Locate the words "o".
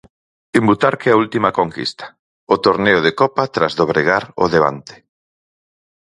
2.53-2.55, 4.43-4.45